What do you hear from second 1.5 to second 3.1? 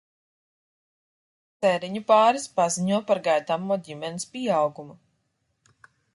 Ceriņu pāris paziņo